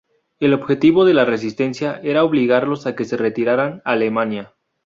El 0.39 0.55
objetivo 0.55 1.05
de 1.05 1.13
la 1.13 1.25
resistencia 1.25 1.99
era 2.03 2.23
obligarlos 2.23 2.87
a 2.87 2.95
que 2.95 3.05
se 3.05 3.17
retiraran 3.17 3.83
a 3.85 3.91
Alemania. 3.91 4.55